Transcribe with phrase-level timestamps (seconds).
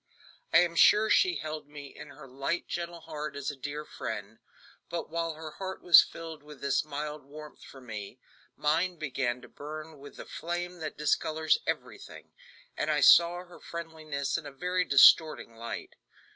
[0.51, 4.39] I am sure she held me in her light, gentle heart as a dear friend,
[4.89, 8.19] but while her heart was filled with this mild warmth for me,
[8.55, 12.33] mine began to burn with the flame that discolors everything,
[12.75, 15.93] and I saw her friendliness in a very distorting light.